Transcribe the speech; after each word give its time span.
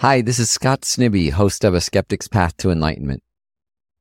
Hi, 0.00 0.20
this 0.20 0.38
is 0.38 0.50
Scott 0.50 0.82
Snibbe, 0.82 1.30
host 1.30 1.64
of 1.64 1.72
A 1.72 1.80
Skeptic's 1.80 2.28
Path 2.28 2.54
to 2.58 2.70
Enlightenment. 2.70 3.22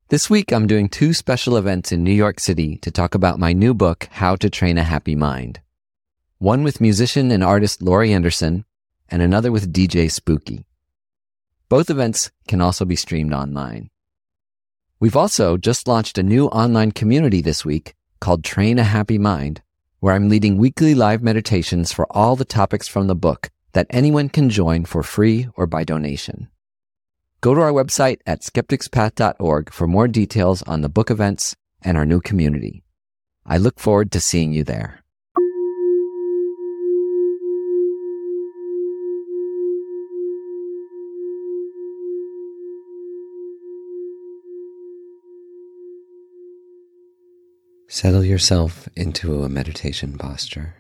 This 0.09 0.29
week, 0.29 0.51
I'm 0.51 0.67
doing 0.67 0.89
two 0.89 1.13
special 1.13 1.55
events 1.55 1.93
in 1.93 2.03
New 2.03 2.11
York 2.11 2.41
City 2.41 2.75
to 2.79 2.91
talk 2.91 3.15
about 3.15 3.39
my 3.39 3.53
new 3.53 3.73
book, 3.73 4.09
How 4.11 4.35
to 4.35 4.49
Train 4.49 4.77
a 4.77 4.83
Happy 4.83 5.15
Mind. 5.15 5.61
One 6.37 6.63
with 6.63 6.81
musician 6.81 7.31
and 7.31 7.41
artist 7.41 7.81
Laurie 7.81 8.11
Anderson, 8.11 8.65
and 9.07 9.21
another 9.21 9.53
with 9.53 9.71
DJ 9.71 10.11
Spooky. 10.11 10.65
Both 11.69 11.89
events 11.89 12.29
can 12.45 12.59
also 12.59 12.83
be 12.83 12.97
streamed 12.97 13.31
online. 13.31 13.89
We've 14.99 15.15
also 15.15 15.55
just 15.55 15.87
launched 15.87 16.17
a 16.17 16.23
new 16.23 16.47
online 16.47 16.91
community 16.91 17.39
this 17.39 17.63
week 17.63 17.95
called 18.19 18.43
Train 18.43 18.79
a 18.79 18.83
Happy 18.83 19.17
Mind, 19.17 19.61
where 20.01 20.13
I'm 20.13 20.27
leading 20.27 20.57
weekly 20.57 20.93
live 20.93 21.23
meditations 21.23 21.93
for 21.93 22.05
all 22.11 22.35
the 22.35 22.43
topics 22.43 22.89
from 22.89 23.07
the 23.07 23.15
book 23.15 23.49
that 23.75 23.87
anyone 23.89 24.29
can 24.29 24.49
join 24.49 24.85
for 24.85 25.03
free 25.03 25.49
or 25.57 25.67
by 25.67 25.83
donation. 25.83 26.47
Go 27.41 27.53
to 27.53 27.59
our 27.59 27.73
website 27.73 28.19
at 28.25 28.39
skepticspath.org 28.39 29.71
for 29.73 29.85
more 29.85 30.07
details 30.07 30.63
on 30.63 30.79
the 30.79 30.87
book 30.87 31.11
events 31.11 31.57
and 31.81 31.97
our 31.97 32.05
new 32.05 32.21
community. 32.21 32.83
I 33.45 33.57
look 33.57 33.77
forward 33.77 34.13
to 34.13 34.21
seeing 34.21 34.53
you 34.53 34.63
there. 34.63 35.01
Settle 47.89 48.23
yourself 48.23 48.87
into 48.95 49.43
a 49.43 49.49
meditation 49.49 50.17
posture. 50.17 50.75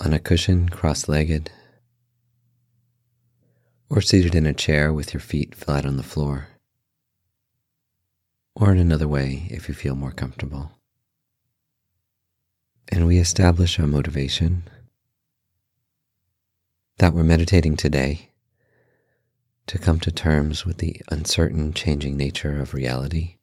On 0.00 0.12
a 0.12 0.20
cushion, 0.20 0.68
cross 0.68 1.08
legged, 1.08 1.50
or 3.90 4.00
seated 4.00 4.36
in 4.36 4.46
a 4.46 4.54
chair 4.54 4.92
with 4.92 5.12
your 5.12 5.20
feet 5.20 5.56
flat 5.56 5.84
on 5.84 5.96
the 5.96 6.04
floor, 6.04 6.48
or 8.54 8.70
in 8.70 8.78
another 8.78 9.08
way 9.08 9.48
if 9.50 9.68
you 9.68 9.74
feel 9.74 9.96
more 9.96 10.12
comfortable. 10.12 10.70
And 12.92 13.08
we 13.08 13.18
establish 13.18 13.80
our 13.80 13.88
motivation 13.88 14.62
that 16.98 17.12
we're 17.12 17.24
meditating 17.24 17.76
today 17.76 18.30
to 19.66 19.78
come 19.78 19.98
to 20.00 20.12
terms 20.12 20.64
with 20.64 20.78
the 20.78 21.02
uncertain, 21.10 21.72
changing 21.72 22.16
nature 22.16 22.60
of 22.60 22.72
reality 22.72 23.38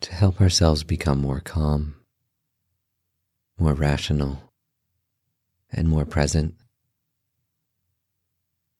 to 0.00 0.12
help 0.12 0.40
ourselves 0.40 0.82
become 0.82 1.20
more 1.20 1.40
calm, 1.40 1.94
more 3.58 3.72
rational, 3.72 4.45
and 5.72 5.88
more 5.88 6.04
present 6.04 6.54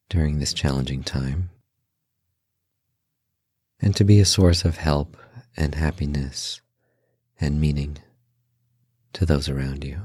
during 0.08 0.38
this 0.38 0.52
challenging 0.52 1.02
time, 1.02 1.50
and 3.80 3.94
to 3.96 4.04
be 4.04 4.20
a 4.20 4.24
source 4.24 4.64
of 4.64 4.76
help 4.76 5.16
and 5.56 5.74
happiness 5.74 6.60
and 7.40 7.60
meaning 7.60 7.98
to 9.12 9.26
those 9.26 9.48
around 9.48 9.84
you. 9.84 10.00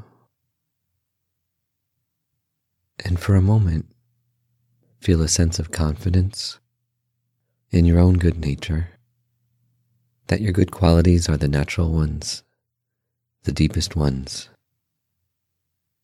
And 3.03 3.19
for 3.19 3.35
a 3.35 3.41
moment, 3.41 3.87
feel 4.99 5.21
a 5.21 5.27
sense 5.27 5.59
of 5.59 5.71
confidence 5.71 6.59
in 7.71 7.85
your 7.85 7.99
own 7.99 8.17
good 8.17 8.37
nature 8.37 8.89
that 10.27 10.41
your 10.41 10.53
good 10.53 10.71
qualities 10.71 11.27
are 11.27 11.37
the 11.37 11.47
natural 11.47 11.91
ones, 11.91 12.43
the 13.43 13.51
deepest 13.51 13.95
ones, 13.95 14.49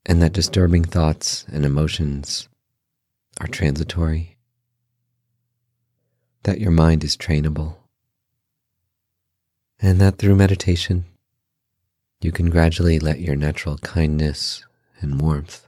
and 0.08 0.22
that 0.22 0.32
disturbing 0.32 0.86
thoughts 0.86 1.46
and 1.52 1.66
emotions 1.66 2.48
are 3.42 3.48
transitory, 3.48 4.38
that 6.44 6.62
your 6.62 6.72
mind 6.72 7.04
is 7.04 7.18
trainable, 7.18 7.76
and 9.80 10.00
that 10.00 10.18
through 10.18 10.36
meditation 10.36 11.04
you 12.22 12.32
can 12.32 12.50
gradually 12.50 12.98
let 12.98 13.20
your 13.20 13.36
natural 13.36 13.78
kindness 13.80 14.66
and 15.02 15.22
warmth 15.22 15.67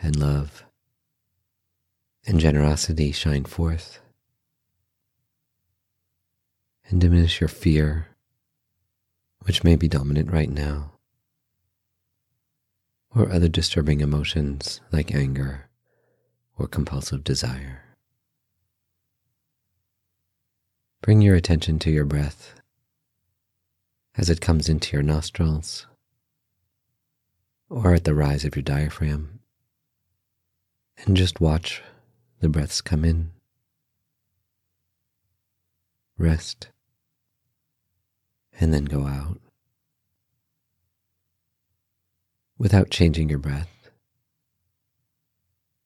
and 0.00 0.16
love 0.16 0.64
and 2.26 2.38
generosity 2.38 3.10
shine 3.10 3.44
forth 3.44 3.98
and 6.88 7.00
diminish 7.00 7.40
your 7.40 7.48
fear, 7.48 8.08
which 9.42 9.64
may 9.64 9.74
be 9.74 9.88
dominant 9.88 10.30
right 10.30 10.48
now, 10.48 10.92
or 13.14 13.30
other 13.30 13.48
disturbing 13.48 14.00
emotions 14.00 14.80
like 14.92 15.14
anger 15.14 15.68
or 16.56 16.66
compulsive 16.66 17.24
desire. 17.24 17.82
Bring 21.00 21.22
your 21.22 21.36
attention 21.36 21.78
to 21.80 21.90
your 21.90 22.04
breath 22.04 22.54
as 24.16 24.28
it 24.28 24.40
comes 24.40 24.68
into 24.68 24.96
your 24.96 25.02
nostrils 25.02 25.86
or 27.70 27.94
at 27.94 28.04
the 28.04 28.14
rise 28.14 28.44
of 28.44 28.56
your 28.56 28.62
diaphragm, 28.62 29.40
and 31.04 31.16
just 31.16 31.40
watch 31.40 31.82
the 32.40 32.48
breaths 32.48 32.80
come 32.80 33.04
in. 33.04 33.30
Rest 36.16 36.68
and 38.60 38.74
then 38.74 38.86
go 38.86 39.06
out 39.06 39.40
without 42.58 42.90
changing 42.90 43.28
your 43.28 43.38
breath. 43.38 43.90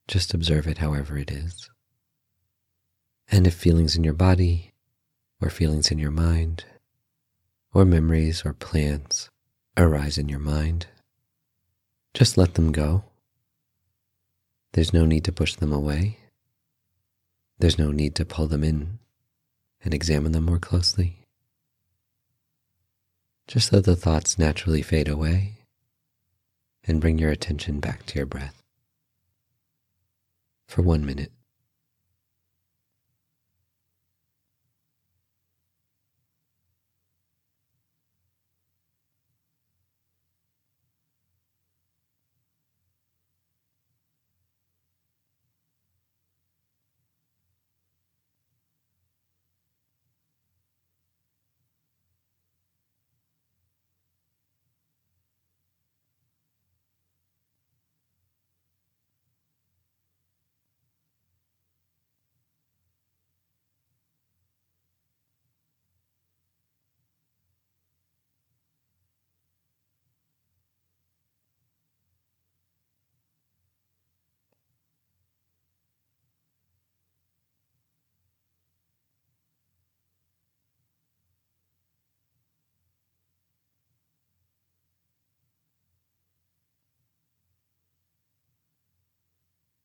Just 0.08 0.34
observe 0.34 0.66
it 0.66 0.78
however 0.78 1.18
it 1.18 1.30
is. 1.30 1.68
And 3.30 3.46
if 3.46 3.54
feelings 3.54 3.94
in 3.96 4.04
your 4.04 4.14
body, 4.14 4.72
or 5.40 5.50
feelings 5.50 5.90
in 5.90 5.98
your 5.98 6.10
mind, 6.10 6.64
or 7.74 7.84
memories 7.84 8.44
or 8.44 8.52
plans 8.52 9.30
arise 9.76 10.18
in 10.18 10.28
your 10.28 10.38
mind, 10.38 10.86
just 12.14 12.36
let 12.36 12.54
them 12.54 12.72
go. 12.72 13.04
There's 14.72 14.92
no 14.92 15.04
need 15.04 15.24
to 15.24 15.32
push 15.32 15.54
them 15.54 15.72
away. 15.72 16.18
There's 17.58 17.78
no 17.78 17.90
need 17.90 18.14
to 18.16 18.24
pull 18.24 18.46
them 18.48 18.64
in 18.64 18.98
and 19.84 19.94
examine 19.94 20.32
them 20.32 20.44
more 20.44 20.58
closely. 20.58 21.26
Just 23.46 23.72
let 23.72 23.84
the 23.84 23.96
thoughts 23.96 24.38
naturally 24.38 24.82
fade 24.82 25.08
away 25.08 25.61
and 26.84 27.00
bring 27.00 27.18
your 27.18 27.30
attention 27.30 27.80
back 27.80 28.04
to 28.06 28.18
your 28.18 28.26
breath 28.26 28.62
for 30.66 30.82
one 30.82 31.04
minute. 31.04 31.32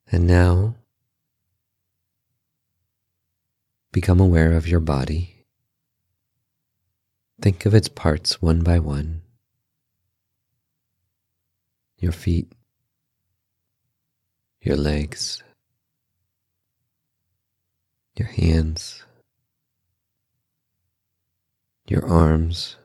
And 0.09 0.25
now, 0.25 0.75
become 3.91 4.19
aware 4.19 4.53
of 4.53 4.67
your 4.67 4.79
body. 4.79 5.45
Think 7.41 7.65
of 7.65 7.75
its 7.75 7.89
parts 7.89 8.41
one 8.41 8.61
by 8.63 8.79
one 8.79 9.21
your 11.99 12.11
feet, 12.11 12.51
your 14.61 14.77
legs, 14.77 15.41
your 18.15 18.27
hands, 18.27 19.03
your 21.87 22.05
arms, 22.05 22.77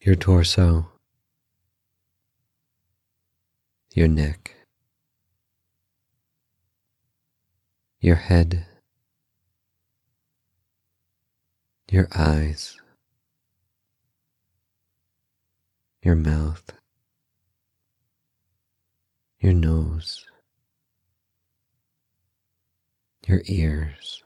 your 0.00 0.14
torso 0.14 0.86
your 3.98 4.06
neck, 4.06 4.54
your 8.00 8.14
head, 8.14 8.64
your 11.90 12.06
eyes, 12.14 12.76
your 16.00 16.14
mouth, 16.14 16.62
your 19.40 19.52
nose, 19.52 20.24
your 23.26 23.42
ears. 23.46 24.22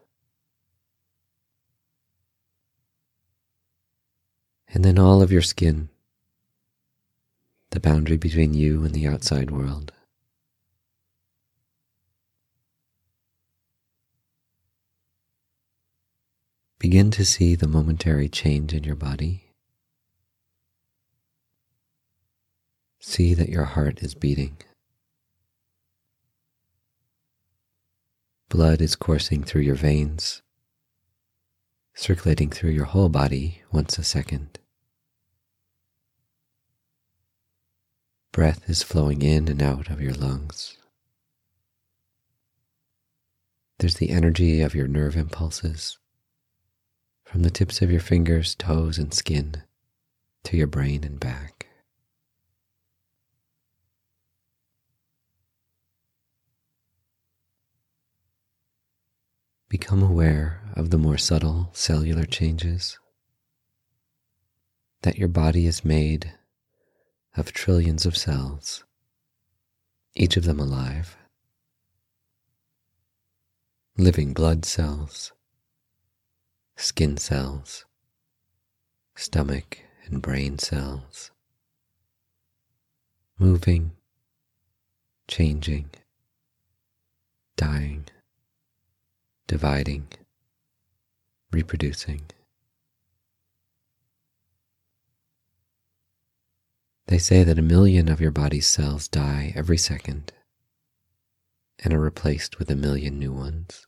and 4.74 4.82
then 4.82 4.98
all 4.98 5.20
of 5.20 5.30
your 5.30 5.42
skin 5.42 5.90
the 7.72 7.80
boundary 7.80 8.19
between 8.19 8.52
you 8.52 8.84
and 8.84 8.94
the 8.94 9.06
outside 9.06 9.50
world. 9.50 9.92
Begin 16.78 17.10
to 17.12 17.24
see 17.24 17.54
the 17.54 17.66
momentary 17.66 18.28
change 18.28 18.74
in 18.74 18.84
your 18.84 18.94
body. 18.94 19.52
See 23.00 23.32
that 23.32 23.48
your 23.48 23.64
heart 23.64 24.02
is 24.02 24.14
beating. 24.14 24.58
Blood 28.50 28.82
is 28.82 28.96
coursing 28.96 29.42
through 29.42 29.62
your 29.62 29.76
veins, 29.76 30.42
circulating 31.94 32.50
through 32.50 32.70
your 32.70 32.84
whole 32.84 33.08
body 33.08 33.62
once 33.72 33.96
a 33.98 34.04
second. 34.04 34.58
Breath 38.32 38.69
is 38.70 38.82
flowing 38.82 39.20
in 39.20 39.46
and 39.46 39.61
out 39.61 39.90
of 39.90 40.00
your 40.00 40.14
lungs. 40.14 40.79
There's 43.79 43.96
the 43.96 44.08
energy 44.08 44.62
of 44.62 44.75
your 44.75 44.88
nerve 44.88 45.17
impulses 45.17 45.99
from 47.25 47.43
the 47.43 47.50
tips 47.50 47.82
of 47.82 47.90
your 47.90 48.00
fingers, 48.00 48.55
toes, 48.55 48.96
and 48.96 49.12
skin 49.12 49.62
to 50.44 50.56
your 50.56 50.67
brain 50.67 51.05
and 51.05 51.20
back. 51.20 51.67
Become 59.69 60.02
aware 60.02 60.62
of 60.75 60.88
the 60.88 60.99
more 60.99 61.19
subtle 61.19 61.69
cellular 61.75 62.25
changes 62.25 62.99
that 65.02 65.19
your 65.19 65.29
body 65.29 65.67
is 65.67 65.84
made 65.84 66.32
of 67.37 67.52
trillions 67.52 68.05
of 68.05 68.17
cells, 68.17 68.84
each 70.14 70.37
of 70.37 70.44
them 70.44 70.61
alive. 70.61 71.17
Living 73.96 74.32
blood 74.32 74.64
cells, 74.64 75.32
skin 76.76 77.17
cells, 77.17 77.84
stomach 79.14 79.79
and 80.06 80.20
brain 80.20 80.58
cells, 80.58 81.31
moving, 83.38 83.93
changing, 85.29 85.88
dying, 87.56 88.05
dividing, 89.46 90.08
reproducing. 91.50 92.23
They 97.12 97.18
say 97.18 97.44
that 97.44 97.58
a 97.58 97.62
million 97.76 98.08
of 98.08 98.22
your 98.22 98.30
body's 98.30 98.66
cells 98.66 99.06
die 99.06 99.52
every 99.54 99.76
second 99.76 100.32
and 101.78 101.92
are 101.92 102.00
replaced 102.00 102.58
with 102.58 102.70
a 102.70 102.74
million 102.74 103.18
new 103.18 103.34
ones. 103.34 103.86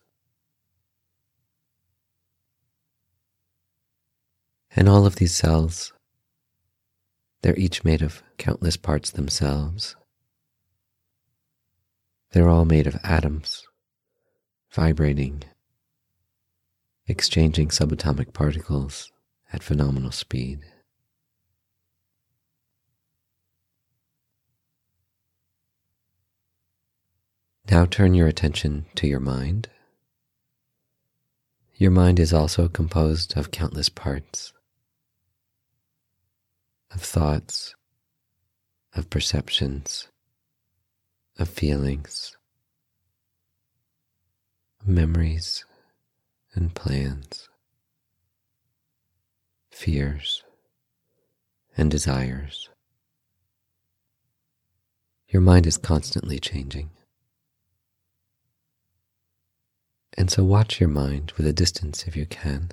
And 4.75 4.87
all 4.87 5.07
of 5.07 5.15
these 5.15 5.35
cells, 5.35 5.91
they're 7.41 7.57
each 7.57 7.83
made 7.83 8.03
of 8.03 8.21
countless 8.37 8.77
parts 8.77 9.09
themselves. 9.09 9.95
They're 12.31 12.47
all 12.47 12.65
made 12.65 12.85
of 12.85 12.99
atoms, 13.03 13.63
vibrating, 14.71 15.41
exchanging 17.07 17.69
subatomic 17.69 18.33
particles 18.33 19.11
at 19.51 19.63
phenomenal 19.63 20.11
speed. 20.11 20.59
Now 27.69 27.85
turn 27.85 28.13
your 28.13 28.27
attention 28.27 28.85
to 28.95 29.07
your 29.07 29.19
mind. 29.19 29.69
Your 31.75 31.91
mind 31.91 32.19
is 32.19 32.31
also 32.31 32.67
composed 32.67 33.35
of 33.35 33.49
countless 33.51 33.89
parts, 33.89 34.53
of 36.93 37.01
thoughts, 37.01 37.75
of 38.93 39.09
perceptions, 39.09 40.07
of 41.39 41.49
feelings, 41.49 42.37
memories, 44.85 45.65
and 46.53 46.73
plans, 46.73 47.49
fears, 49.71 50.43
and 51.75 51.89
desires. 51.89 52.69
Your 55.27 55.41
mind 55.41 55.65
is 55.65 55.77
constantly 55.77 56.39
changing. 56.39 56.91
And 60.17 60.31
so 60.31 60.43
watch 60.43 60.79
your 60.79 60.89
mind 60.89 61.33
with 61.37 61.45
a 61.45 61.53
distance 61.53 62.05
if 62.07 62.15
you 62.15 62.25
can, 62.25 62.71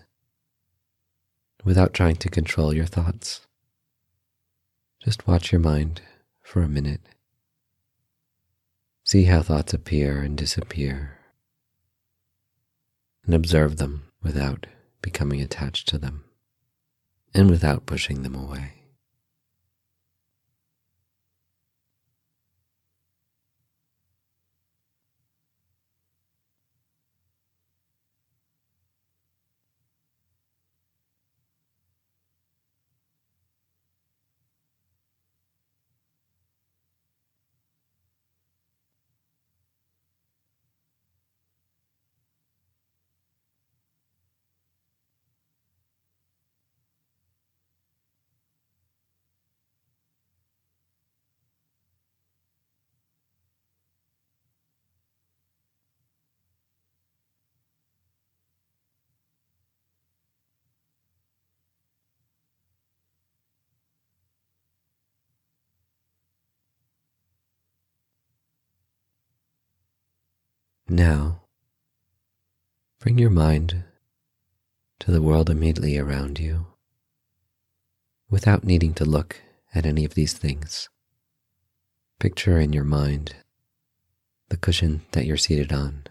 without 1.65 1.93
trying 1.93 2.17
to 2.17 2.29
control 2.29 2.73
your 2.73 2.87
thoughts. 2.87 3.41
Just 5.03 5.27
watch 5.27 5.51
your 5.51 5.61
mind 5.61 6.03
for 6.41 6.63
a 6.63 6.69
minute. 6.69 7.01
See 9.05 9.25
how 9.25 9.43
thoughts 9.43 9.75
appear 9.75 10.21
and 10.21 10.39
disappear, 10.39 11.19
and 13.25 13.35
observe 13.35 13.79
them 13.79 14.05
without 14.23 14.67
becoming 15.01 15.41
attached 15.41 15.89
to 15.89 15.99
them 15.99 16.25
and 17.35 17.51
without 17.51 17.87
pushing 17.87 18.23
them 18.23 18.37
away. 18.37 18.82
Now, 70.93 71.41
bring 72.99 73.17
your 73.17 73.31
mind 73.31 73.85
to 75.01 75.11
the 75.11 75.23
world 75.23 75.49
immediately 75.49 75.97
around 75.97 76.39
you 76.39 76.67
without 78.29 78.63
needing 78.63 78.93
to 78.95 79.07
look 79.07 79.41
at 79.75 79.87
any 79.87 80.05
of 80.05 80.13
these 80.13 80.35
things. 80.35 80.91
Picture 82.21 82.61
in 82.61 82.75
your 82.75 82.85
mind 82.85 83.35
the 84.51 84.59
cushion 84.59 85.01
that 85.13 85.25
you're 85.25 85.39
seated 85.39 85.73
on, 85.73 86.05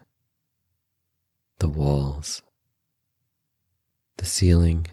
the 1.60 1.70
walls, 1.70 2.42
the 4.18 4.26
ceiling, 4.26 4.88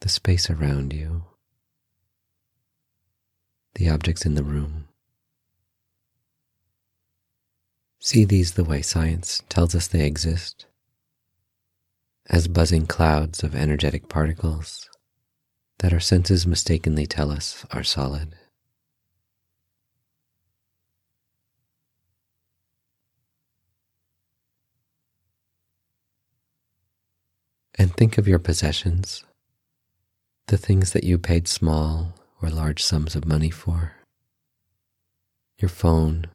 the 0.00 0.08
space 0.08 0.50
around 0.50 0.92
you, 0.92 1.26
the 3.76 3.88
objects 3.88 4.26
in 4.26 4.34
the 4.34 4.42
room. 4.42 4.88
See 8.00 8.24
these 8.24 8.52
the 8.52 8.64
way 8.64 8.82
science 8.82 9.42
tells 9.48 9.74
us 9.74 9.86
they 9.86 10.06
exist 10.06 10.66
as 12.28 12.48
buzzing 12.48 12.86
clouds 12.86 13.42
of 13.42 13.54
energetic 13.54 14.08
particles 14.08 14.88
that 15.78 15.92
our 15.92 16.00
senses 16.00 16.46
mistakenly 16.46 17.06
tell 17.06 17.30
us 17.30 17.64
are 17.70 17.84
solid. 17.84 18.34
And 27.78 27.94
think 27.94 28.16
of 28.16 28.26
your 28.26 28.38
possessions, 28.38 29.22
the 30.46 30.56
things 30.56 30.92
that 30.92 31.04
you 31.04 31.18
paid 31.18 31.46
small 31.46 32.14
or 32.40 32.48
large 32.48 32.82
sums 32.82 33.14
of 33.14 33.26
money 33.26 33.50
for, 33.50 33.92
your 35.58 35.68
phone, 35.68 36.26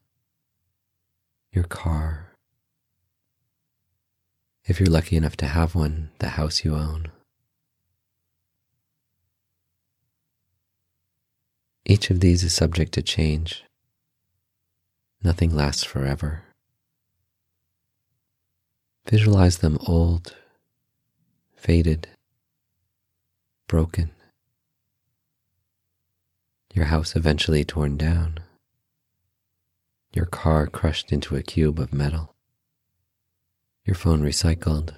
your 1.52 1.64
car. 1.64 2.32
If 4.64 4.80
you're 4.80 4.88
lucky 4.88 5.16
enough 5.16 5.36
to 5.38 5.46
have 5.46 5.74
one, 5.74 6.10
the 6.18 6.30
house 6.30 6.64
you 6.64 6.74
own. 6.74 7.10
Each 11.84 12.10
of 12.10 12.20
these 12.20 12.42
is 12.42 12.54
subject 12.54 12.92
to 12.92 13.02
change. 13.02 13.64
Nothing 15.22 15.54
lasts 15.54 15.84
forever. 15.84 16.44
Visualize 19.08 19.58
them 19.58 19.78
old, 19.86 20.34
faded, 21.54 22.08
broken. 23.66 24.10
Your 26.72 26.86
house 26.86 27.14
eventually 27.14 27.64
torn 27.64 27.96
down. 27.96 28.38
Your 30.14 30.26
car 30.26 30.66
crushed 30.66 31.10
into 31.10 31.36
a 31.36 31.42
cube 31.42 31.78
of 31.78 31.92
metal. 31.92 32.34
Your 33.86 33.94
phone 33.94 34.20
recycled. 34.20 34.94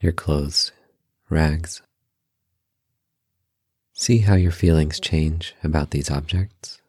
Your 0.00 0.12
clothes 0.12 0.72
rags. 1.28 1.82
See 3.92 4.18
how 4.18 4.34
your 4.34 4.52
feelings 4.52 4.98
change 4.98 5.54
about 5.62 5.90
these 5.90 6.10
objects. 6.10 6.80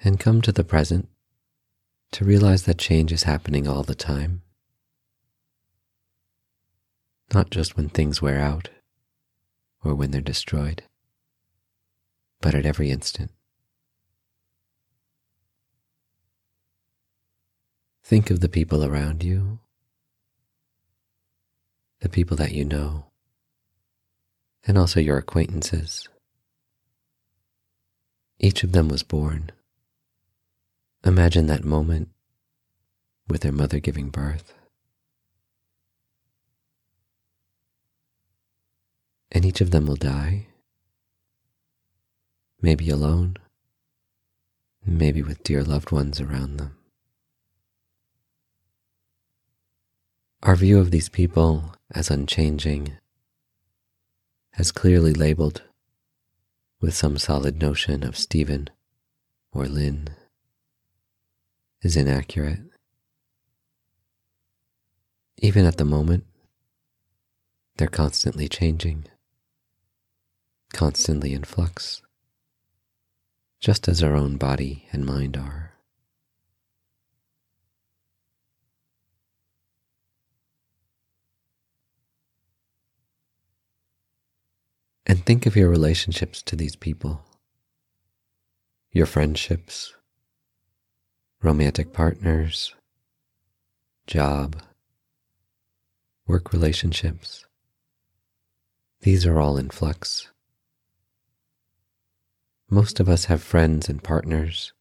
And 0.00 0.18
come 0.18 0.42
to 0.42 0.50
the 0.50 0.64
present 0.64 1.08
to 2.10 2.24
realize 2.24 2.64
that 2.64 2.78
change 2.78 3.12
is 3.12 3.22
happening 3.22 3.68
all 3.68 3.84
the 3.84 3.94
time. 3.94 4.42
Not 7.32 7.50
just 7.50 7.76
when 7.76 7.88
things 7.88 8.20
wear 8.20 8.40
out 8.40 8.70
or 9.84 9.94
when 9.94 10.10
they're 10.10 10.20
destroyed, 10.20 10.82
but 12.42 12.54
at 12.54 12.66
every 12.66 12.90
instant. 12.90 13.30
Think 18.04 18.30
of 18.30 18.40
the 18.40 18.50
people 18.50 18.84
around 18.84 19.22
you 19.24 19.60
the 22.02 22.08
people 22.08 22.36
that 22.36 22.50
you 22.50 22.64
know, 22.64 23.06
and 24.66 24.76
also 24.76 24.98
your 24.98 25.18
acquaintances. 25.18 26.08
Each 28.40 28.64
of 28.64 28.72
them 28.72 28.88
was 28.88 29.04
born. 29.04 29.52
Imagine 31.04 31.46
that 31.46 31.64
moment 31.64 32.08
with 33.28 33.42
their 33.42 33.52
mother 33.52 33.78
giving 33.78 34.10
birth. 34.10 34.52
And 39.30 39.44
each 39.44 39.60
of 39.60 39.70
them 39.70 39.86
will 39.86 39.96
die, 39.96 40.48
maybe 42.62 42.88
alone, 42.88 43.36
maybe 44.86 45.20
with 45.20 45.42
dear 45.42 45.64
loved 45.64 45.90
ones 45.90 46.20
around 46.20 46.56
them. 46.56 46.78
Our 50.44 50.56
view 50.56 50.78
of 50.78 50.90
these 50.90 51.08
people 51.08 51.74
as 51.92 52.10
unchanging, 52.10 52.92
as 54.56 54.72
clearly 54.72 55.12
labeled 55.12 55.62
with 56.80 56.94
some 56.94 57.18
solid 57.18 57.60
notion 57.60 58.02
of 58.02 58.16
Stephen 58.16 58.70
or 59.52 59.66
Lynn, 59.66 60.08
is 61.82 61.96
inaccurate. 61.96 62.60
Even 65.38 65.64
at 65.64 65.76
the 65.76 65.84
moment, 65.84 66.24
they're 67.76 67.88
constantly 67.88 68.48
changing, 68.48 69.04
constantly 70.72 71.32
in 71.32 71.42
flux, 71.42 72.01
just 73.62 73.86
as 73.86 74.02
our 74.02 74.16
own 74.16 74.36
body 74.36 74.88
and 74.92 75.06
mind 75.06 75.36
are. 75.36 75.70
And 85.06 85.24
think 85.24 85.46
of 85.46 85.54
your 85.54 85.68
relationships 85.68 86.42
to 86.42 86.56
these 86.56 86.74
people, 86.74 87.22
your 88.90 89.06
friendships, 89.06 89.94
romantic 91.40 91.92
partners, 91.92 92.74
job, 94.08 94.60
work 96.26 96.52
relationships. 96.52 97.46
These 99.02 99.24
are 99.24 99.38
all 99.38 99.56
in 99.56 99.70
flux. 99.70 100.31
Most 102.72 103.00
of 103.00 103.06
us 103.06 103.26
have 103.26 103.42
friends 103.42 103.90
and 103.90 104.02
partners. 104.02 104.72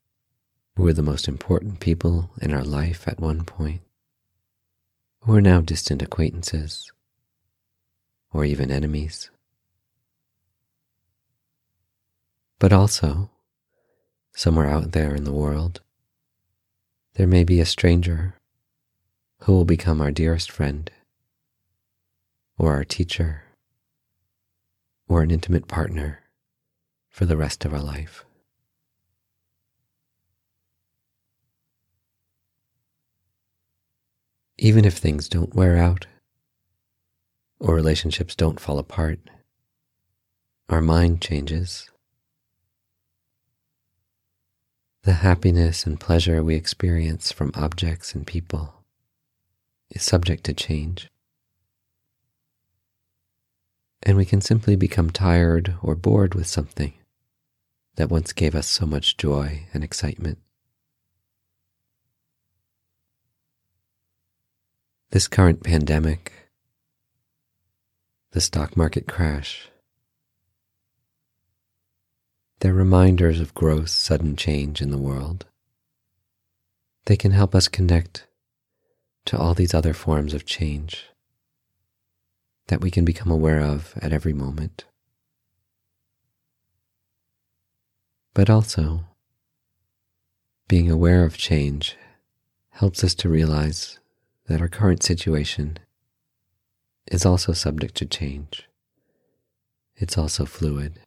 Who 0.78 0.84
were 0.84 0.94
the 0.94 1.04
most 1.04 1.28
important 1.28 1.82
people 1.82 2.32
in 2.42 2.54
our 2.54 2.64
life 2.64 3.06
at 3.06 3.20
one 3.20 3.44
point, 3.44 3.82
who 5.24 5.36
are 5.36 5.42
now 5.42 5.60
distant 5.60 6.02
acquaintances 6.02 6.90
or 8.32 8.46
even 8.46 8.72
enemies. 8.72 9.30
But 12.60 12.72
also, 12.72 13.30
somewhere 14.34 14.70
out 14.70 14.94
there 14.94 15.14
in 15.14 15.26
the 15.26 15.34
world, 15.34 15.82
there 17.16 17.28
may 17.28 17.44
be 17.44 17.60
a 17.60 17.66
stranger 17.66 18.36
who 19.40 19.52
will 19.52 19.66
become 19.66 20.00
our 20.00 20.12
dearest 20.12 20.50
friend, 20.50 20.90
or 22.58 22.72
our 22.72 22.86
teacher, 22.86 23.44
or 25.10 25.22
an 25.22 25.30
intimate 25.30 25.68
partner 25.68 26.22
for 27.12 27.26
the 27.26 27.38
rest 27.38 27.64
of 27.66 27.74
our 27.74 27.80
life. 27.80 28.26
Even 34.58 34.86
if 34.86 34.98
things 34.98 35.30
don't 35.30 35.54
wear 35.54 35.78
out 35.78 36.08
or 37.60 37.76
relationships 37.76 38.36
don't 38.36 38.60
fall 38.60 38.80
apart, 38.80 39.20
our 40.70 40.82
mind 40.82 41.22
changes 41.22 41.92
The 45.04 45.14
happiness 45.14 45.88
and 45.88 46.00
pleasure 46.00 46.44
we 46.44 46.54
experience 46.54 47.32
from 47.32 47.52
objects 47.56 48.14
and 48.14 48.26
people 48.26 48.84
is 49.90 50.04
subject 50.04 50.44
to 50.44 50.54
change. 50.54 51.10
And 54.04 54.16
we 54.16 54.26
can 54.26 54.42
simply 54.42 54.76
become 54.76 55.10
tired 55.10 55.74
or 55.82 55.96
bored 55.96 56.36
with 56.36 56.46
something 56.46 56.94
that 57.96 58.10
once 58.10 58.34
gave 58.34 58.56
us 58.56 58.68
so 58.68 58.86
much 58.86 59.18
joy 59.18 59.68
and 59.74 59.84
excitement. 59.84 60.38
This 65.12 65.28
current 65.28 65.64
pandemic, 65.64 66.32
the 68.32 68.42
stock 68.42 68.78
market 68.78 69.08
crash, 69.08 69.70
they're 72.62 72.74
reminders 72.74 73.40
of 73.40 73.54
gross, 73.54 73.92
sudden 73.92 74.36
change 74.36 74.82
in 74.82 74.92
the 74.92 74.98
world. 74.98 75.46
They 77.06 77.18
can 77.18 77.32
help 77.32 77.56
us 77.56 77.68
connect 77.68 78.28
to 79.26 79.38
all 79.38 79.54
these 79.54 79.74
other 79.74 79.94
forms 79.94 80.34
of 80.34 80.46
change 80.46 81.08
that 82.68 82.82
we 82.82 82.92
can 82.92 83.04
become 83.04 83.32
aware 83.32 83.60
of 83.60 83.94
at 84.02 84.14
every 84.14 84.34
moment. 84.34 84.86
But 88.34 88.50
also, 88.50 89.06
being 90.68 90.90
aware 90.90 91.26
of 91.26 91.38
change 91.38 91.98
helps 92.70 93.04
us 93.04 93.14
to 93.16 93.30
realize 93.30 94.00
that 94.48 94.62
our 94.62 94.70
current 94.70 95.04
situation 95.04 95.78
is 97.08 97.26
also 97.26 97.52
subject 97.52 97.96
to 97.96 98.06
change. 98.06 98.70
It's 99.96 100.18
also 100.18 100.46
fluid. 100.46 101.00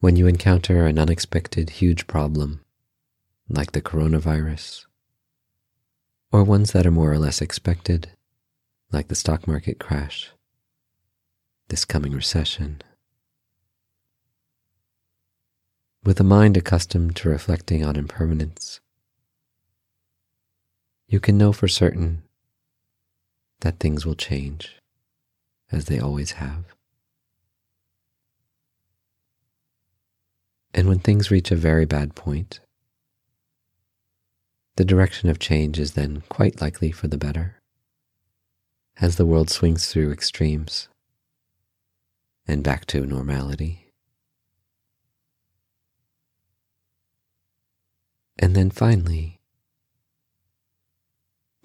When 0.00 0.16
you 0.16 0.26
encounter 0.26 0.86
an 0.86 0.98
unexpected 0.98 1.70
huge 1.70 2.06
problem, 2.06 2.64
like 3.48 3.72
the 3.72 3.82
coronavirus, 3.82 4.86
or 6.32 6.44
ones 6.44 6.72
that 6.72 6.86
are 6.86 6.90
more 6.90 7.12
or 7.12 7.18
less 7.18 7.40
expected, 7.40 8.10
like 8.92 9.08
the 9.08 9.14
stock 9.14 9.46
market 9.46 9.78
crash, 9.78 10.32
this 11.68 11.84
coming 11.84 12.12
recession. 12.12 12.82
With 16.08 16.20
a 16.20 16.24
mind 16.24 16.56
accustomed 16.56 17.16
to 17.16 17.28
reflecting 17.28 17.84
on 17.84 17.94
impermanence, 17.94 18.80
you 21.06 21.20
can 21.20 21.36
know 21.36 21.52
for 21.52 21.68
certain 21.68 22.22
that 23.60 23.78
things 23.78 24.06
will 24.06 24.14
change 24.14 24.78
as 25.70 25.84
they 25.84 25.98
always 25.98 26.30
have. 26.40 26.64
And 30.72 30.88
when 30.88 30.98
things 30.98 31.30
reach 31.30 31.50
a 31.50 31.56
very 31.56 31.84
bad 31.84 32.14
point, 32.14 32.60
the 34.76 34.86
direction 34.86 35.28
of 35.28 35.38
change 35.38 35.78
is 35.78 35.92
then 35.92 36.22
quite 36.30 36.58
likely 36.58 36.90
for 36.90 37.08
the 37.08 37.18
better 37.18 37.56
as 38.96 39.16
the 39.16 39.26
world 39.26 39.50
swings 39.50 39.88
through 39.88 40.10
extremes 40.10 40.88
and 42.46 42.64
back 42.64 42.86
to 42.86 43.04
normality. 43.04 43.87
And 48.38 48.54
then 48.54 48.70
finally, 48.70 49.40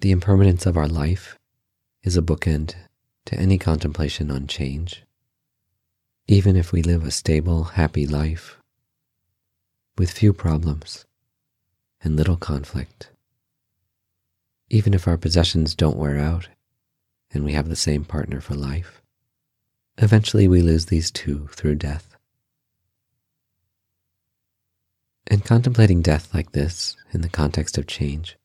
the 0.00 0.10
impermanence 0.10 0.66
of 0.66 0.76
our 0.76 0.88
life 0.88 1.38
is 2.02 2.16
a 2.16 2.22
bookend 2.22 2.74
to 3.26 3.36
any 3.36 3.58
contemplation 3.58 4.30
on 4.30 4.46
change. 4.46 5.04
Even 6.26 6.56
if 6.56 6.72
we 6.72 6.82
live 6.82 7.04
a 7.04 7.10
stable, 7.10 7.64
happy 7.64 8.06
life 8.06 8.58
with 9.96 10.10
few 10.10 10.32
problems 10.32 11.04
and 12.02 12.16
little 12.16 12.36
conflict, 12.36 13.10
even 14.68 14.94
if 14.94 15.06
our 15.06 15.16
possessions 15.16 15.74
don't 15.74 15.96
wear 15.96 16.18
out 16.18 16.48
and 17.32 17.44
we 17.44 17.52
have 17.52 17.68
the 17.68 17.76
same 17.76 18.04
partner 18.04 18.40
for 18.40 18.54
life, 18.54 19.00
eventually 19.98 20.48
we 20.48 20.60
lose 20.60 20.86
these 20.86 21.10
two 21.10 21.48
through 21.52 21.76
death. 21.76 22.13
And 25.26 25.44
contemplating 25.44 26.02
death 26.02 26.34
like 26.34 26.52
this 26.52 26.96
in 27.12 27.22
the 27.22 27.28
context 27.28 27.78
of 27.78 27.86
change 27.86 28.36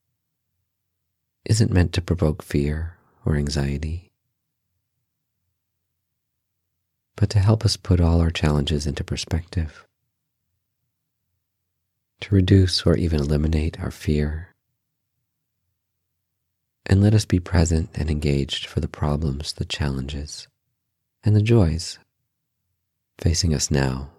isn't 1.46 1.72
meant 1.72 1.94
to 1.94 2.02
provoke 2.02 2.42
fear 2.42 2.98
or 3.26 3.36
anxiety, 3.36 4.12
but 7.16 7.30
to 7.32 7.40
help 7.40 7.66
us 7.66 7.76
put 7.76 8.00
all 8.00 8.22
our 8.22 8.32
challenges 8.32 8.88
into 8.88 9.04
perspective, 9.04 9.86
to 12.22 12.36
reduce 12.36 12.86
or 12.86 12.96
even 12.96 13.20
eliminate 13.20 13.80
our 13.80 13.92
fear 13.92 14.50
and 16.86 17.04
let 17.04 17.14
us 17.14 17.26
be 17.26 17.40
present 17.40 17.90
and 17.94 18.10
engaged 18.10 18.66
for 18.66 18.80
the 18.80 18.88
problems, 18.88 19.54
the 19.54 19.66
challenges, 19.66 20.48
and 21.24 21.36
the 21.36 21.42
joys 21.42 22.00
facing 23.20 23.54
us 23.54 23.70
now 23.70 24.10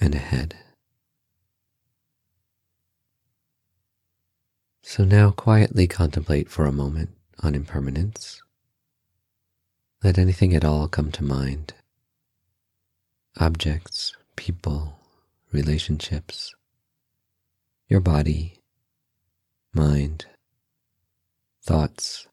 and 0.00 0.14
ahead. 0.14 0.56
So 4.82 5.04
now 5.04 5.30
quietly 5.30 5.86
contemplate 5.86 6.48
for 6.50 6.66
a 6.66 6.72
moment 6.72 7.10
on 7.40 7.54
impermanence. 7.54 8.42
Let 10.02 10.18
anything 10.18 10.54
at 10.54 10.64
all 10.64 10.88
come 10.88 11.12
to 11.12 11.24
mind 11.24 11.74
objects, 13.40 14.14
people, 14.36 14.98
relationships, 15.52 16.54
your 17.88 18.00
body, 18.00 18.58
mind, 19.72 20.26
thoughts, 21.62 22.26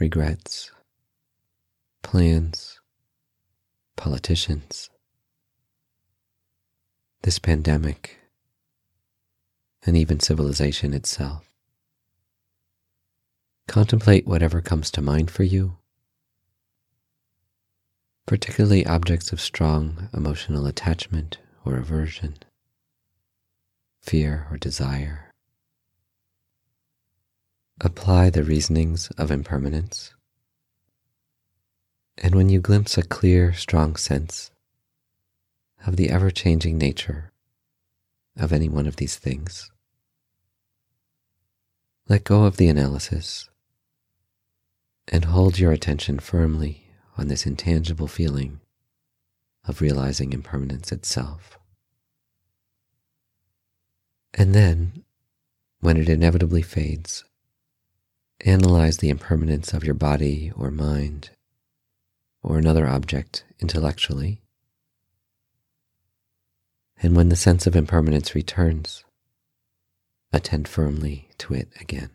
regrets, 0.00 0.72
plans, 2.02 2.80
politicians, 3.96 4.90
this 7.22 7.38
pandemic, 7.38 8.18
and 9.88 9.96
even 9.96 10.20
civilization 10.20 10.92
itself. 10.92 11.48
Contemplate 13.66 14.26
whatever 14.26 14.60
comes 14.60 14.90
to 14.90 15.00
mind 15.00 15.30
for 15.30 15.44
you, 15.44 15.78
particularly 18.26 18.84
objects 18.84 19.32
of 19.32 19.40
strong 19.40 20.10
emotional 20.12 20.66
attachment 20.66 21.38
or 21.64 21.76
aversion, 21.76 22.36
fear 24.02 24.46
or 24.50 24.58
desire. 24.58 25.32
Apply 27.80 28.28
the 28.28 28.44
reasonings 28.44 29.08
of 29.16 29.30
impermanence. 29.30 30.12
And 32.18 32.34
when 32.34 32.50
you 32.50 32.60
glimpse 32.60 32.98
a 32.98 33.02
clear, 33.02 33.54
strong 33.54 33.96
sense 33.96 34.50
of 35.86 35.96
the 35.96 36.10
ever 36.10 36.30
changing 36.30 36.76
nature 36.76 37.32
of 38.36 38.52
any 38.52 38.68
one 38.68 38.86
of 38.86 38.96
these 38.96 39.16
things, 39.16 39.70
let 42.08 42.24
go 42.24 42.44
of 42.44 42.56
the 42.56 42.68
analysis 42.68 43.48
and 45.08 45.26
hold 45.26 45.58
your 45.58 45.72
attention 45.72 46.18
firmly 46.18 46.84
on 47.16 47.28
this 47.28 47.46
intangible 47.46 48.08
feeling 48.08 48.60
of 49.66 49.80
realizing 49.80 50.32
impermanence 50.32 50.92
itself. 50.92 51.58
And 54.34 54.54
then, 54.54 55.04
when 55.80 55.96
it 55.96 56.08
inevitably 56.08 56.62
fades, 56.62 57.24
Analyze 58.44 58.98
the 58.98 59.10
impermanence 59.10 59.72
of 59.72 59.82
your 59.82 59.94
body 59.94 60.52
or 60.54 60.70
mind 60.70 61.30
or 62.40 62.56
another 62.56 62.86
object 62.86 63.44
intellectually. 63.58 64.40
And 67.02 67.16
when 67.16 67.30
the 67.30 67.36
sense 67.36 67.66
of 67.66 67.74
impermanence 67.74 68.36
returns, 68.36 69.04
attend 70.32 70.68
firmly 70.68 71.28
to 71.38 71.54
it 71.54 71.68
again. 71.80 72.10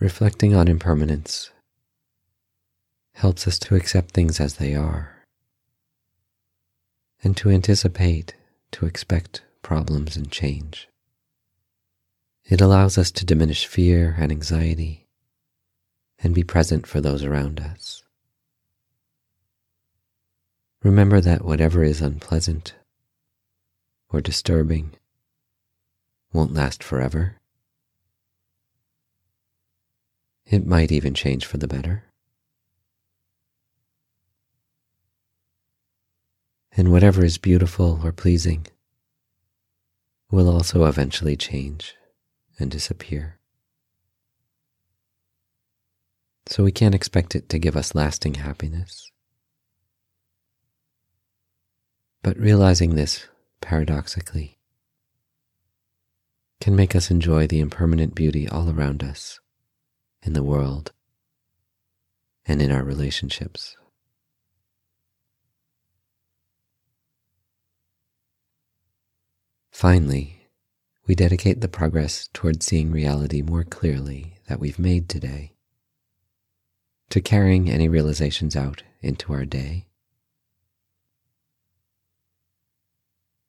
Reflecting 0.00 0.54
on 0.54 0.66
impermanence 0.66 1.50
helps 3.12 3.46
us 3.46 3.58
to 3.58 3.74
accept 3.74 4.12
things 4.12 4.40
as 4.40 4.54
they 4.54 4.74
are 4.74 5.26
and 7.22 7.36
to 7.36 7.50
anticipate, 7.50 8.34
to 8.72 8.86
expect 8.86 9.42
problems 9.60 10.16
and 10.16 10.32
change. 10.32 10.88
It 12.46 12.62
allows 12.62 12.96
us 12.96 13.10
to 13.10 13.26
diminish 13.26 13.66
fear 13.66 14.16
and 14.18 14.32
anxiety 14.32 15.06
and 16.18 16.34
be 16.34 16.44
present 16.44 16.86
for 16.86 17.02
those 17.02 17.22
around 17.22 17.60
us. 17.60 18.02
Remember 20.82 21.20
that 21.20 21.44
whatever 21.44 21.84
is 21.84 22.00
unpleasant 22.00 22.74
or 24.08 24.22
disturbing 24.22 24.92
won't 26.32 26.54
last 26.54 26.82
forever 26.82 27.39
It 30.50 30.66
might 30.66 30.90
even 30.90 31.14
change 31.14 31.46
for 31.46 31.58
the 31.58 31.68
better. 31.68 32.02
And 36.76 36.90
whatever 36.90 37.24
is 37.24 37.38
beautiful 37.38 38.00
or 38.02 38.10
pleasing 38.10 38.66
will 40.28 40.48
also 40.48 40.86
eventually 40.86 41.36
change 41.36 41.94
and 42.58 42.68
disappear. 42.68 43.38
So 46.46 46.64
we 46.64 46.72
can't 46.72 46.96
expect 46.96 47.36
it 47.36 47.48
to 47.50 47.58
give 47.60 47.76
us 47.76 47.94
lasting 47.94 48.34
happiness. 48.34 49.12
But 52.24 52.36
realizing 52.36 52.96
this 52.96 53.28
paradoxically 53.60 54.58
can 56.60 56.74
make 56.74 56.96
us 56.96 57.08
enjoy 57.08 57.46
the 57.46 57.60
impermanent 57.60 58.16
beauty 58.16 58.48
all 58.48 58.68
around 58.68 59.04
us 59.04 59.38
in 60.22 60.32
the 60.32 60.42
world 60.42 60.92
and 62.46 62.60
in 62.60 62.70
our 62.70 62.82
relationships. 62.82 63.76
Finally, 69.70 70.48
we 71.06 71.14
dedicate 71.14 71.60
the 71.60 71.68
progress 71.68 72.28
toward 72.32 72.62
seeing 72.62 72.90
reality 72.90 73.40
more 73.40 73.64
clearly 73.64 74.34
that 74.46 74.60
we've 74.60 74.78
made 74.78 75.08
today, 75.08 75.52
to 77.08 77.20
carrying 77.20 77.70
any 77.70 77.88
realizations 77.88 78.54
out 78.54 78.82
into 79.00 79.32
our 79.32 79.44
day, 79.44 79.86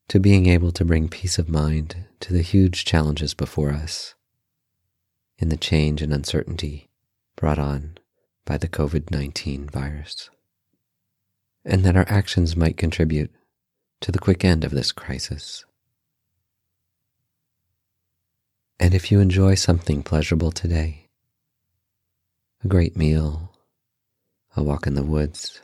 to 0.07 0.19
being 0.19 0.45
able 0.45 0.71
to 0.71 0.85
bring 0.85 1.09
peace 1.09 1.37
of 1.37 1.49
mind 1.49 2.05
to 2.21 2.33
the 2.33 2.41
huge 2.41 2.85
challenges 2.85 3.33
before 3.33 3.71
us 3.71 4.15
in 5.41 5.49
the 5.49 5.57
change 5.57 6.01
and 6.01 6.13
uncertainty 6.13 6.89
brought 7.35 7.59
on 7.59 7.97
by 8.45 8.57
the 8.57 8.67
COVID 8.67 9.09
19 9.09 9.67
virus, 9.67 10.29
and 11.65 11.83
that 11.83 11.97
our 11.97 12.05
actions 12.07 12.55
might 12.55 12.77
contribute 12.77 13.31
to 14.01 14.11
the 14.11 14.19
quick 14.19 14.45
end 14.45 14.63
of 14.63 14.71
this 14.71 14.91
crisis. 14.91 15.65
And 18.79 18.93
if 18.93 19.11
you 19.11 19.19
enjoy 19.19 19.55
something 19.55 20.01
pleasurable 20.03 20.51
today, 20.51 21.09
a 22.63 22.67
great 22.67 22.95
meal, 22.95 23.51
a 24.55 24.63
walk 24.63 24.87
in 24.87 24.95
the 24.95 25.03
woods, 25.03 25.61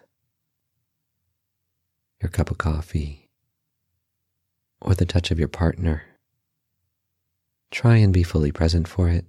your 2.21 2.29
cup 2.29 2.51
of 2.51 2.57
coffee, 2.57 3.29
or 4.81 4.95
the 4.95 5.05
touch 5.05 5.31
of 5.31 5.39
your 5.39 5.47
partner, 5.47 6.03
try 7.71 7.97
and 7.97 8.13
be 8.13 8.23
fully 8.23 8.51
present 8.51 8.87
for 8.87 9.09
it. 9.09 9.25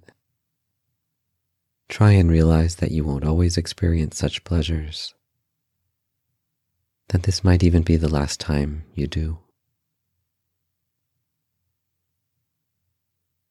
Try 1.89 2.11
and 2.11 2.29
realize 2.29 2.75
that 2.75 2.91
you 2.91 3.03
won't 3.03 3.25
always 3.25 3.57
experience 3.57 4.15
such 4.15 4.43
pleasures, 4.43 5.15
that 7.07 7.23
this 7.23 7.43
might 7.43 7.63
even 7.63 7.81
be 7.81 7.95
the 7.95 8.07
last 8.07 8.39
time 8.39 8.83
you 8.93 9.07
do. 9.07 9.39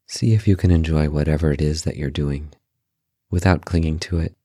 See 0.06 0.34
if 0.34 0.46
you 0.46 0.56
can 0.56 0.70
enjoy 0.70 1.10
whatever 1.10 1.50
it 1.50 1.60
is 1.60 1.82
that 1.82 1.96
you're 1.96 2.10
doing 2.10 2.54
without 3.28 3.64
clinging 3.64 3.98
to 3.98 4.18
it, 4.20 4.36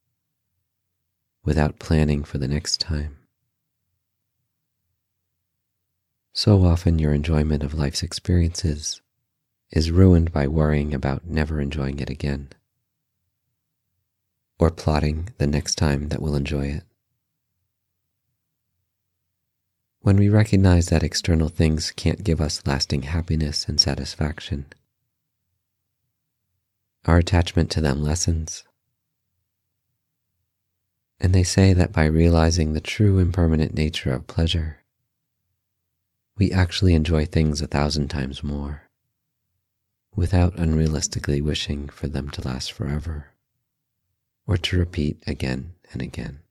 without 1.44 1.78
planning 1.78 2.24
for 2.24 2.38
the 2.38 2.48
next 2.48 2.80
time. 2.80 3.18
So 6.32 6.64
often, 6.64 6.98
your 6.98 7.14
enjoyment 7.14 7.62
of 7.62 7.74
life's 7.74 8.02
experiences 8.02 9.00
is 9.70 9.92
ruined 9.92 10.32
by 10.32 10.48
worrying 10.48 10.92
about 10.92 11.24
never 11.24 11.60
enjoying 11.60 12.00
it 12.00 12.10
again 12.10 12.50
or 14.58 14.70
plotting 14.70 15.30
the 15.38 15.46
next 15.46 15.76
time 15.76 16.08
that 16.08 16.22
we'll 16.22 16.36
enjoy 16.36 16.66
it. 16.66 16.84
When 20.00 20.16
we 20.16 20.28
recognize 20.28 20.86
that 20.88 21.02
external 21.02 21.48
things 21.48 21.90
can't 21.92 22.24
give 22.24 22.40
us 22.40 22.66
lasting 22.66 23.02
happiness 23.02 23.66
and 23.66 23.80
satisfaction, 23.80 24.66
our 27.06 27.18
attachment 27.18 27.70
to 27.70 27.80
them 27.80 28.02
lessens. 28.02 28.64
And 31.20 31.34
they 31.34 31.42
say 31.42 31.72
that 31.72 31.92
by 31.92 32.04
realizing 32.04 32.72
the 32.72 32.80
true 32.80 33.18
impermanent 33.18 33.74
nature 33.74 34.12
of 34.12 34.26
pleasure, 34.26 34.80
we 36.36 36.52
actually 36.52 36.94
enjoy 36.94 37.24
things 37.24 37.62
a 37.62 37.66
thousand 37.66 38.08
times 38.08 38.42
more 38.42 38.82
without 40.14 40.56
unrealistically 40.56 41.42
wishing 41.42 41.88
for 41.88 42.08
them 42.08 42.28
to 42.30 42.46
last 42.46 42.72
forever 42.72 43.33
or 44.46 44.56
to 44.56 44.78
repeat 44.78 45.22
again 45.26 45.72
and 45.92 46.02
again. 46.02 46.43